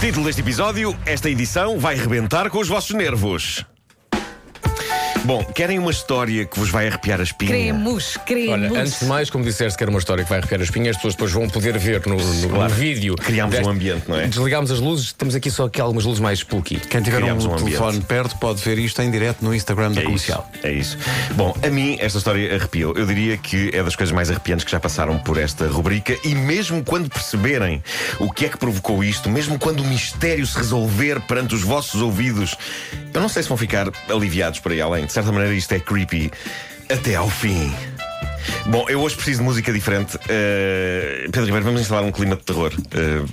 [0.00, 3.64] Título deste episódio: Esta edição vai rebentar com os vossos nervos.
[5.26, 7.50] Bom, querem uma história que vos vai arrepiar a espinha?
[7.50, 8.52] Queremos, queremos.
[8.70, 10.90] Olha, antes de mais, como disseste que era uma história que vai arrepiar as espinhas,
[10.90, 12.70] as pessoas depois vão poder ver no, no, Claro.
[12.72, 13.16] no vídeo.
[13.16, 14.28] Criámos deste- um ambiente, não é?
[14.28, 16.76] Desligámos as luzes, temos aqui só aqui algumas luzes mais spooky.
[16.78, 17.70] Quem tiver Criámos um, um ambiente.
[17.76, 20.50] telefone perto pode ver isto em direto no Instagram da É isso, comercial.
[20.62, 20.96] é isso.
[21.34, 22.94] Bom, a mim esta história arrepiou.
[22.96, 26.16] Eu diria que é das coisas mais arrepiantes que já passaram por esta rubrica.
[26.22, 27.82] E mesmo quando perceberem
[28.20, 32.00] o que é que provocou isto, mesmo quando o mistério se resolver perante os vossos
[32.00, 32.56] ouvidos,
[33.12, 35.04] eu não sei se vão ficar aliviados por aí além.
[35.04, 36.30] De certa maneira, isto é creepy
[36.92, 37.72] até ao fim.
[38.66, 40.16] Bom, eu hoje preciso de música diferente.
[40.16, 42.70] Uh, Pedro Ribeiro, vamos instalar um clima de terror.
[42.74, 43.26] Uh,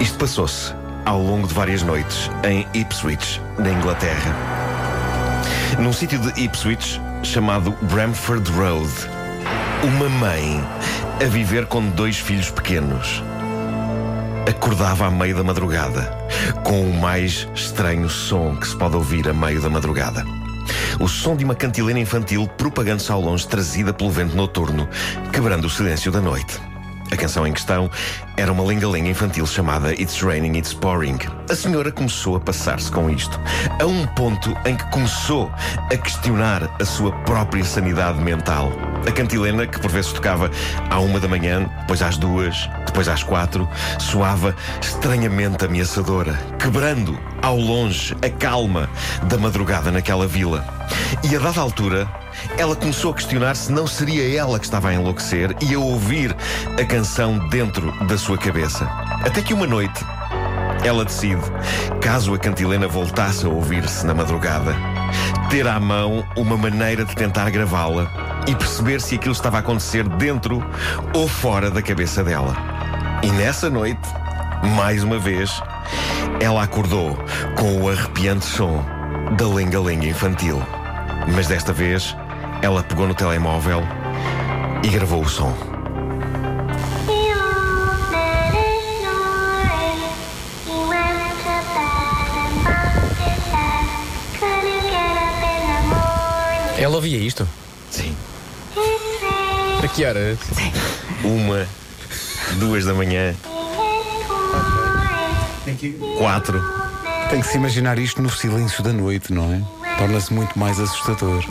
[0.00, 0.74] Isto passou-se
[1.06, 4.34] ao longo de várias noites em Ipswich, na Inglaterra.
[5.78, 8.90] Num sítio de Ipswich chamado Bramford Road.
[9.84, 10.60] Uma mãe
[11.24, 13.22] a viver com dois filhos pequenos.
[14.48, 16.21] Acordava à meio da madrugada,
[16.64, 20.24] com o mais estranho som que se pode ouvir a meio da madrugada.
[21.00, 24.88] O som de uma cantilena infantil propagando-se ao longe, trazida pelo vento noturno,
[25.32, 26.60] quebrando o silêncio da noite.
[27.12, 27.90] A canção em questão
[28.38, 31.18] era uma lingalinha infantil chamada It's Raining, It's Pouring.
[31.50, 33.38] A senhora começou a passar-se com isto,
[33.78, 35.52] a um ponto em que começou
[35.92, 38.72] a questionar a sua própria sanidade mental.
[39.06, 40.50] A cantilena, que por vezes tocava
[40.88, 43.66] à uma da manhã, depois às duas, depois às quatro,
[43.98, 48.88] soava estranhamente ameaçadora, quebrando ao longe a calma
[49.22, 50.62] da madrugada naquela vila.
[51.22, 52.06] E a dada altura,
[52.58, 56.36] ela começou a questionar se não seria ela que estava a enlouquecer e a ouvir
[56.78, 58.84] a canção dentro da sua cabeça.
[59.24, 60.04] Até que uma noite,
[60.84, 61.40] ela decide,
[62.02, 64.76] caso a cantilena voltasse a ouvir-se na madrugada,
[65.48, 68.06] ter à mão uma maneira de tentar gravá-la
[68.46, 70.62] e perceber se aquilo estava a acontecer dentro
[71.14, 72.71] ou fora da cabeça dela.
[73.22, 74.00] E nessa noite,
[74.76, 75.62] mais uma vez,
[76.40, 77.16] ela acordou
[77.56, 78.84] com o arrepiante som
[79.36, 80.60] da lenga-lenga infantil.
[81.32, 82.16] Mas desta vez,
[82.60, 83.82] ela pegou no telemóvel
[84.82, 85.56] e gravou o som.
[96.76, 97.46] Ela ouvia isto?
[97.88, 98.16] Sim.
[99.84, 100.38] A que horas?
[101.22, 101.64] Uma,
[102.58, 103.34] duas da manhã,
[106.18, 106.62] quatro.
[107.30, 109.62] Tem que se imaginar isto no silêncio da noite, não é?
[109.98, 111.42] Torna-se muito mais assustador.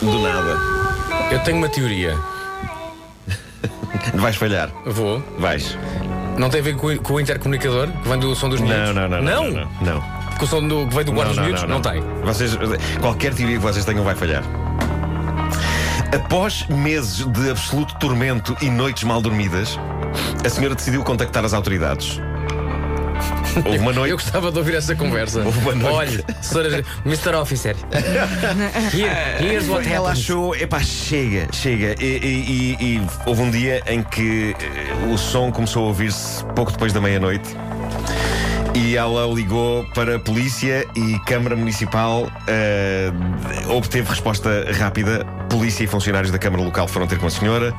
[0.00, 0.56] Do nada.
[1.30, 2.16] Eu tenho uma teoria.
[4.14, 4.70] Vais falhar.
[4.86, 5.22] Vou.
[5.38, 5.76] Vais.
[6.38, 8.94] Não tem a ver com, o- com o intercomunicador que vem do som dos miúdos?
[8.94, 9.22] Não, não, não.
[9.22, 9.44] Não?
[9.44, 9.50] Não?
[9.82, 10.29] não, não.
[10.40, 11.62] Com o som do, que vem do guarda dos miúdos?
[11.64, 12.00] Não, tem.
[12.24, 12.56] Vocês,
[13.00, 14.42] qualquer teoria que vocês tenham vai falhar.
[16.14, 19.78] Após meses de absoluto tormento e noites mal dormidas,
[20.44, 22.18] a senhora decidiu contactar as autoridades.
[23.64, 24.12] Houve uma Eu noite.
[24.12, 25.42] gostava de ouvir essa conversa.
[25.42, 25.94] Houve uma noite.
[25.94, 27.34] Olha, senhora, Mr.
[27.36, 27.76] Officer.
[28.94, 30.24] Here, here's what Ela happens.
[30.24, 31.94] achou, epá, chega, chega.
[32.02, 36.42] E, e- e- e houve um dia em que eh, o som começou a ouvir-se
[36.56, 37.54] pouco depois da meia-noite.
[38.82, 43.12] E ela ligou para a polícia e Câmara Municipal eh,
[43.68, 45.22] obteve resposta rápida.
[45.50, 47.74] Polícia e funcionários da Câmara Local foram ter com a senhora.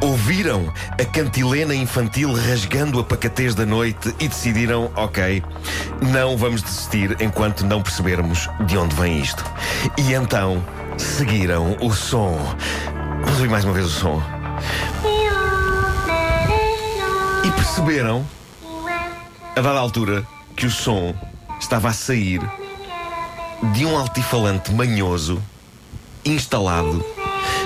[0.00, 5.40] Ouviram a cantilena infantil rasgando a pacatez da noite e decidiram: ok,
[6.02, 9.44] não vamos desistir enquanto não percebermos de onde vem isto.
[9.96, 10.60] E então
[10.98, 12.36] seguiram o som.
[13.20, 14.20] Vamos ouvir mais uma vez o som.
[17.44, 18.26] E perceberam
[19.54, 20.26] a dada altura
[20.60, 21.14] que o som
[21.58, 22.38] estava a sair
[23.72, 25.42] de um altifalante manhoso
[26.22, 27.02] instalado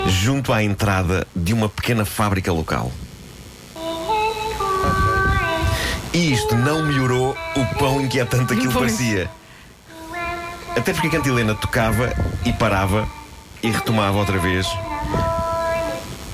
[0.06, 2.93] junto à entrada de uma pequena fábrica local.
[6.12, 8.93] E isto não melhorou o quão inquietante aquilo Pois.
[8.93, 9.29] parecia.
[10.76, 12.12] Até porque a cantilena tocava
[12.44, 13.08] e parava
[13.61, 14.69] e retomava outra vez.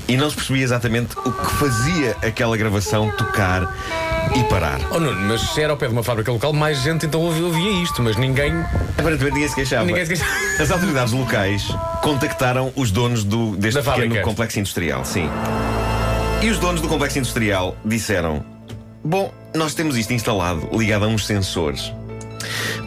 [0.07, 3.67] E não se percebia exatamente o que fazia aquela gravação tocar
[4.35, 4.79] e parar.
[4.91, 7.45] Oh Nuno, mas se era ao pé de uma fábrica local, mais gente então ouvia,
[7.45, 8.53] ouvia isto, mas ninguém.
[8.97, 9.85] Aparentemente ninguém se queixava.
[9.85, 10.31] Ninguém se queixava.
[10.59, 11.67] As autoridades locais
[12.01, 14.23] contactaram os donos do, deste Da pequeno fábrica.
[14.23, 15.29] complexo industrial, sim.
[16.41, 18.43] E os donos do complexo industrial disseram:
[19.03, 21.93] Bom, nós temos isto instalado, ligado a uns sensores,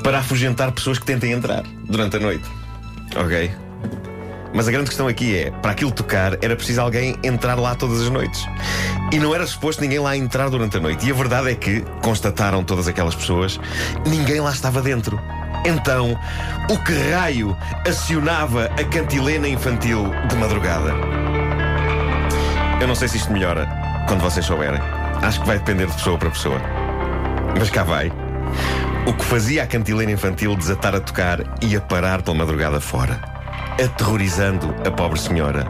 [0.03, 2.45] para afugentar pessoas que tentem entrar durante a noite.
[3.17, 3.51] Ok?
[4.55, 8.01] Mas a grande questão aqui é: para aquilo tocar, era preciso alguém entrar lá todas
[8.01, 8.47] as noites.
[9.13, 11.07] E não era suposto ninguém lá entrar durante a noite.
[11.07, 13.61] E a verdade é que, constataram todas aquelas pessoas,
[14.07, 15.21] ninguém lá estava dentro.
[15.65, 16.19] Então,
[16.71, 17.57] o que raio
[17.87, 20.93] acionava a cantilena infantil de madrugada?
[22.81, 23.69] Eu não sei se isto melhora
[24.07, 24.81] quando vocês souberem.
[25.23, 26.61] Acho que vai depender de pessoa para pessoa.
[27.59, 28.13] Mas cá vai.
[29.07, 33.21] O que fazia a cantilena infantil desatar a tocar e a parar pela madrugada fora,
[33.83, 35.67] aterrorizando a pobre senhora,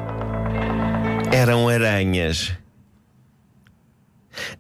[1.33, 2.53] eram aranhas.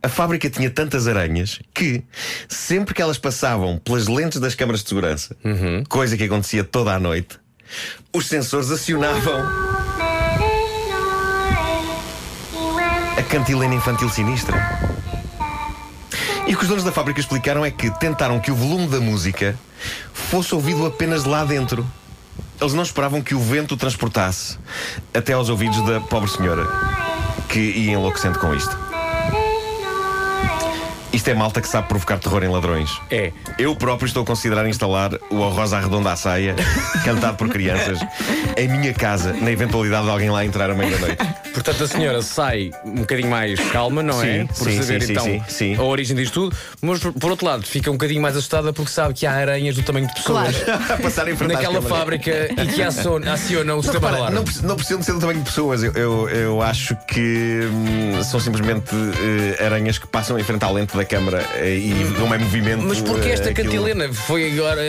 [0.02, 2.04] A fábrica tinha tantas aranhas que,
[2.48, 5.36] sempre que elas passavam pelas lentes das câmaras de segurança,
[5.88, 7.38] coisa que acontecia toda a noite,
[8.12, 9.40] os sensores acionavam
[13.18, 14.56] a cantilena infantil sinistra.
[16.46, 19.00] E o que os donos da fábrica explicaram é que tentaram que o volume da
[19.00, 19.58] música
[20.12, 21.86] fosse ouvido apenas lá dentro.
[22.60, 24.58] Eles não esperavam que o vento o transportasse
[25.12, 26.66] até aos ouvidos da pobre senhora,
[27.48, 28.84] que ia enlouquecendo com isto.
[31.12, 32.90] Isto é malta que sabe provocar terror em ladrões.
[33.08, 33.32] É.
[33.56, 36.56] Eu próprio estou a considerar instalar o A Rosa Arredonda à Saia,
[37.04, 38.00] cantado por crianças,
[38.58, 41.24] em minha casa, na eventualidade de alguém lá entrar à meia-noite.
[41.54, 44.40] Portanto, a senhora sai um bocadinho mais calma, não é?
[44.40, 45.76] Sim, Por sim, saber sim, então sim, sim.
[45.76, 46.56] a origem disto tudo.
[46.82, 49.74] Mas, por por outro lado, fica um bocadinho mais assustada porque sabe que há aranhas
[49.76, 51.98] do tamanho de pessoas a passar em frente às naquela câmaras.
[51.98, 52.30] fábrica
[52.62, 54.50] e que aciona, aciona o Não, sistema de repara, alarme.
[54.62, 55.82] não, não precisam de ser do tamanho de pessoas.
[55.82, 58.90] Eu, eu, eu acho que hum, são simplesmente
[59.58, 62.82] eh, aranhas que passam em frente à lente da câmara eh, e não é movimento.
[62.82, 63.70] Mas porquê esta eh, aquilo.
[63.70, 64.12] cantilena?
[64.12, 64.80] Foi agora.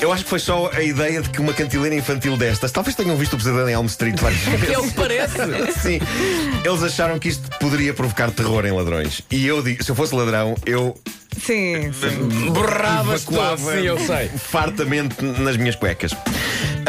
[0.00, 3.16] Eu acho que foi só a ideia de que uma cantilena infantil destas, talvez tenham
[3.16, 4.70] visto o pesadelo em Elm Street várias vezes.
[4.76, 5.36] É o que parece.
[5.80, 5.95] Sim,
[6.64, 9.22] eles acharam que isto poderia provocar terror em ladrões.
[9.30, 10.94] E eu digo, se eu fosse ladrão, eu
[11.38, 12.46] Sim, sim.
[12.48, 14.28] Evacuava sim, eu sei.
[14.28, 16.12] fartamente nas minhas cuecas.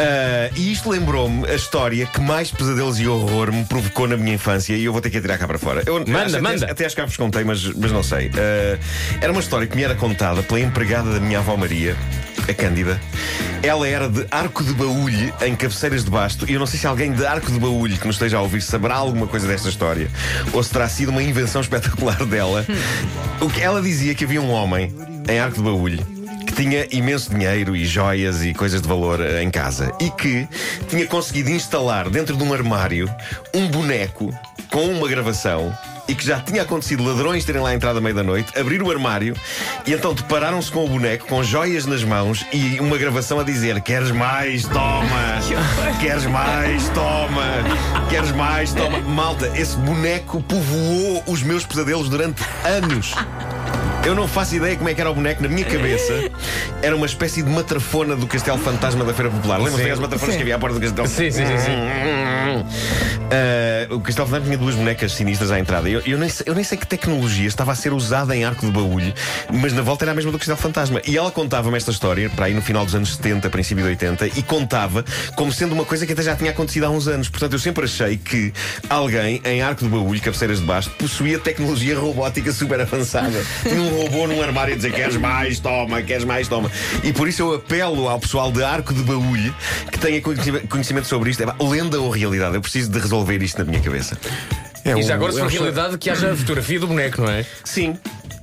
[0.00, 4.34] Ah, e isto lembrou-me a história que mais pesadelos e horror me provocou na minha
[4.34, 5.82] infância e eu vou ter que atirar cá para fora.
[5.84, 6.66] Eu, Manda, acho- até- manda.
[6.70, 8.30] Até acho que já vos contei, mas, mas não sei.
[8.34, 8.78] Ah,
[9.20, 11.94] era uma história que me era contada pela empregada da minha avó Maria,
[12.48, 13.00] a Cândida.
[13.62, 16.48] Ela era de Arco de Baúlho, em Cabeceiras de Basto.
[16.48, 18.62] E eu não sei se alguém de Arco de Baúlho que nos esteja a ouvir
[18.62, 20.10] saberá alguma coisa desta história
[20.52, 22.64] ou se terá sido uma invenção espetacular dela.
[23.40, 24.94] O que ela dizia que havia um homem
[25.28, 29.42] em Arco de Baúlho que tinha imenso dinheiro e joias e coisas de valor eh,
[29.42, 30.48] em casa e que
[30.88, 33.08] tinha conseguido instalar dentro de um armário
[33.52, 34.32] um boneco
[34.70, 35.76] com uma gravação
[36.08, 38.90] e que já tinha acontecido ladrões terem lá entrado à meia da noite, abrir o
[38.90, 39.36] armário
[39.86, 43.80] e então depararam-se com o boneco com joias nas mãos e uma gravação a dizer:
[43.82, 44.64] Queres mais?
[44.64, 45.38] Toma!
[46.00, 46.88] Queres mais?
[46.90, 48.08] Toma!
[48.08, 48.72] Queres mais?
[48.72, 48.98] Toma!
[49.00, 53.14] Malta, esse boneco povoou os meus pesadelos durante anos.
[54.04, 56.12] Eu não faço ideia como é que era o boneco na minha cabeça.
[56.80, 59.58] Era uma espécie de matrafona do Castelo Fantasma da Feira Popular.
[59.58, 59.88] Lembra-se Sim.
[59.88, 61.08] das matrafonas que havia à porta do Castelo?
[61.08, 61.72] Sim, sim, sim, sim.
[63.30, 65.88] Ah, o Castelo Fantasma tinha duas bonecas sinistras à entrada.
[65.88, 68.64] Eu, eu, nem sei, eu nem sei que tecnologia estava a ser usada em Arco
[68.64, 69.12] de Baúlho,
[69.52, 71.02] mas na volta era a mesma do Castelo Fantasma.
[71.06, 74.26] E ela contava-me esta história, para aí no final dos anos 70, princípio de 80,
[74.28, 75.04] e contava
[75.34, 77.28] como sendo uma coisa que até já tinha acontecido há uns anos.
[77.28, 78.52] Portanto, eu sempre achei que
[78.88, 83.44] alguém em Arco de Baúlho, cabeceiras de baixo, possuía tecnologia robótica super avançada.
[83.62, 86.70] Tinha um robô num armário a dizer queres mais, toma, queres mais, toma.
[87.04, 89.54] E por isso eu apelo ao pessoal de Arco de Baúlho
[89.92, 90.20] que tenha
[90.68, 91.42] conhecimento sobre isto.
[91.42, 92.54] É lenda ou realidade?
[92.54, 94.16] Eu preciso de resolver isto na minha cabeça.
[94.84, 97.20] É E já agora, se é for o- realidade, que haja a fotografia do boneco,
[97.22, 97.44] não é?
[97.64, 97.96] Sim.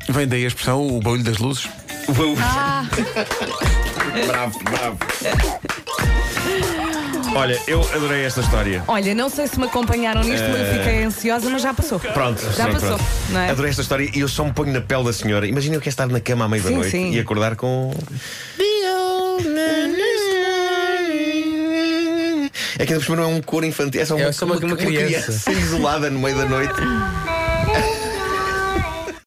[0.09, 1.67] Vem daí a expressão o barulho das luzes.
[2.07, 2.35] O baú.
[4.27, 4.97] bravo, bravo.
[7.35, 8.81] Olha, eu adorei esta história.
[8.87, 11.99] Olha, não sei se me acompanharam nisto, mas eu fiquei ansiosa, mas já passou.
[11.99, 13.03] Pronto, Já sim, passou, pronto.
[13.31, 13.49] não é?
[13.49, 15.45] Adorei esta história e eu só me ponho na pele da senhora.
[15.45, 17.11] Imagina eu quero estar na cama à meia da Sim, noite sim.
[17.11, 17.91] e acordar com.
[22.77, 24.45] É que ainda por cima não é um coro infantil, é só uma, É só
[24.45, 25.51] uma- uma criança.
[25.51, 26.73] isolada no meio da noite.